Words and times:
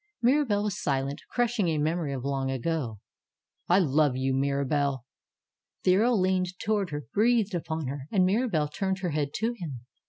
Mirabelle 0.23 0.63
was 0.63 0.81
silent, 0.81 1.21
crushing 1.29 1.67
a 1.67 1.77
memory 1.77 2.11
of 2.11 2.23
Long 2.25 2.49
Ago. 2.49 2.97
"I 3.69 3.77
love 3.77 4.17
you, 4.17 4.33
Mirabelle!" 4.33 5.05
The 5.83 5.97
earl 5.97 6.19
leaned 6.19 6.57
toward 6.57 6.89
her, 6.89 7.05
breathed 7.13 7.53
upon 7.53 7.85
her, 7.85 8.07
and 8.11 8.25
Mirabelle 8.25 8.67
turned 8.67 9.01
her 9.01 9.11
head 9.11 9.31
to 9.35 9.53
him. 9.59 9.81